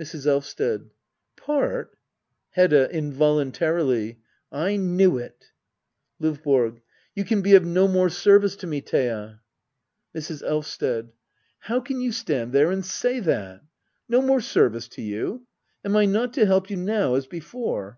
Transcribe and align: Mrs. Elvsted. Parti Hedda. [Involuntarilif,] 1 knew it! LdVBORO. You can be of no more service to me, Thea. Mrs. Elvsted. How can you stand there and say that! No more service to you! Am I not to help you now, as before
Mrs. 0.00 0.26
Elvsted. 0.26 0.88
Parti 1.36 1.94
Hedda. 2.52 2.88
[Involuntarilif,] 2.94 4.16
1 4.48 4.96
knew 4.96 5.18
it! 5.18 5.52
LdVBORO. 6.18 6.80
You 7.14 7.24
can 7.26 7.42
be 7.42 7.54
of 7.54 7.66
no 7.66 7.86
more 7.86 8.08
service 8.08 8.56
to 8.56 8.66
me, 8.66 8.80
Thea. 8.80 9.42
Mrs. 10.16 10.42
Elvsted. 10.44 11.10
How 11.58 11.80
can 11.80 12.00
you 12.00 12.10
stand 12.10 12.54
there 12.54 12.70
and 12.70 12.86
say 12.86 13.20
that! 13.20 13.60
No 14.08 14.22
more 14.22 14.40
service 14.40 14.88
to 14.88 15.02
you! 15.02 15.44
Am 15.84 15.94
I 15.94 16.06
not 16.06 16.32
to 16.32 16.46
help 16.46 16.70
you 16.70 16.78
now, 16.78 17.14
as 17.14 17.26
before 17.26 17.94